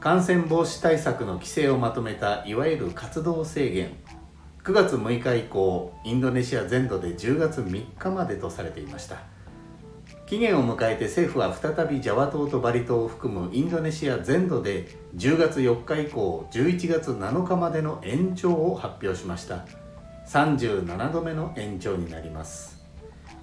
[0.00, 3.96] 感染防止対策の規制をまとめたいわゆる活動制限。
[4.62, 9.16] 9月6日以降インドネシア全土で10月3日までとされていました。
[10.26, 19.66] 期限を迎えて政府は再びジャワ島とバリ島を含むインドネシア全土で10月4日以降11月7日までの延長を発表しました。
[20.28, 22.84] 37度目の延長になります。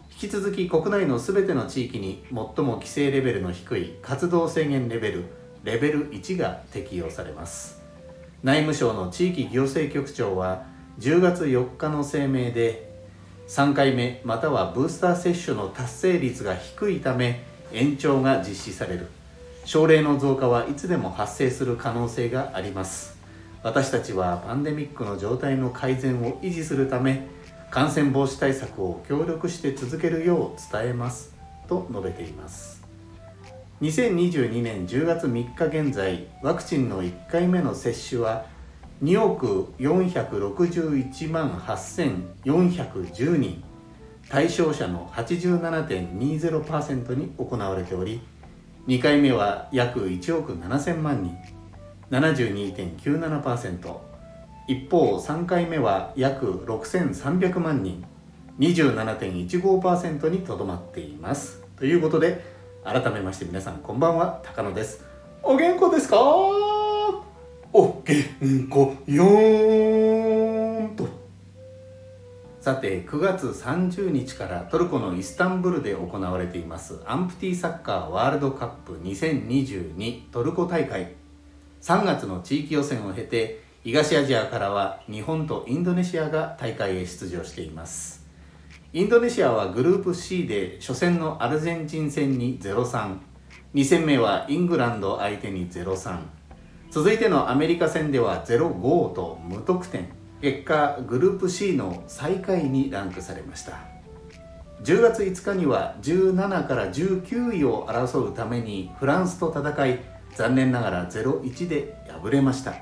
[0.10, 7.82] 引き続き国内の全ての地域に最も規制レベルの低い活動制限レベルレベル1が適用されます。
[8.44, 10.64] 内務省の地域行政局長は
[11.00, 12.94] 10月4日の声明で
[13.48, 19.08] 3回目またはブースター接種の達成率が低いため延長が実施される。
[19.66, 23.18] 症例の増加はいつでも発生する可能性があります。
[23.64, 27.26] 私たちはパンデミックの状態の改善を維持するため
[27.72, 31.34] 感染防止対策を協力して続けるよう伝えます。
[31.68, 32.85] と述べています。
[33.82, 38.46] 2022年10月3日現在ワクチンの1回目の接種は
[39.04, 43.62] 2億461万8410人。
[44.30, 48.22] 対象者の87.20%に行われており
[48.88, 51.36] 2回目は約1億7000万人。
[52.12, 53.98] 72.97%
[54.70, 58.06] 一方3回目は約6300万人。
[58.58, 61.62] 27.15%にとどまっています。
[61.76, 62.55] ということで
[62.86, 65.04] 改めまして皆さんこんばんは高野です。
[65.42, 66.20] お元気ですか？
[67.74, 71.08] おげんこよーんと。
[72.62, 81.16] さて9月30日からトルコのイスタンブルで行われていますアンプティサッカーワールドカップ2022トルコ大会。
[81.82, 88.25] 3月の地域予選を経て東アジアからは日本とインドネシアが大会へ出場しています
[88.96, 96.20] インドネシアはグループ C で初戦のアルゼンチン戦に0-32戦目はイングランド相手に0-3
[96.92, 100.08] 続いてのアメリカ戦では0-5と無得点。
[100.40, 103.80] 結果グループ C の最下位にランクされました。
[104.86, 110.00] 10月5日には17から19位を争うためにフランスと戦い
[110.36, 112.76] 残念ながら0-1で敗れました。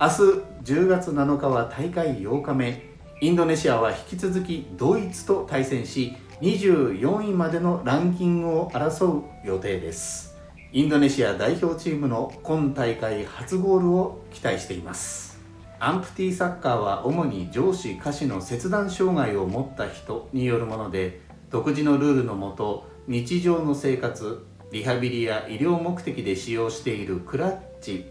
[0.00, 0.14] 明日
[0.62, 2.93] 10月7日は大会8日目。
[3.24, 10.36] インドネシアは引き続きドイツと対戦し24位までのランキングを争う予定です。
[10.72, 15.40] インドネシア代表チームの今大会初ゴールを期待しています。
[15.80, 28.04] アンプティサッカーは主に上司下肢の切断障害を持った人によるもので独自のルールのもと日常の生活リハビリや医療目的で使用しているクラッチ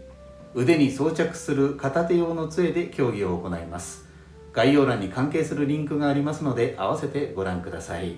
[0.54, 4.12] 腕に装着する片手用の杖で競技を行います。
[4.54, 8.16] 概要欄に関係するリンクがありますので合わせてご覧ください。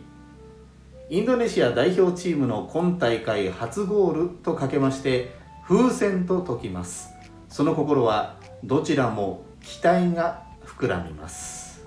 [1.08, 5.34] インドネシア代表チームの今大会初ゴールとかけまして
[5.66, 7.10] 風船と解きます。
[7.48, 11.84] その心はどちらも期待が膨らみます。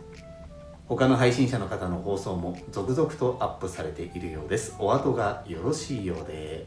[0.88, 4.76] 他の配信者の方の放送も続々とアップされているようです。
[4.80, 6.66] お後がよろしいようで。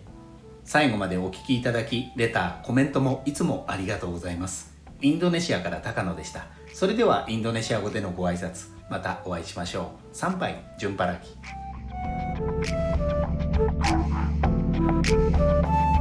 [0.65, 4.73] 最後までお聴きいただきレターコメントもいつもありがとうございます。
[5.01, 6.47] インドネシアから高野でした。
[6.73, 11.37] それではインドネシア語でのご挨拶またお会いしましょう参拝順払き
[15.05, 15.92] Thank you.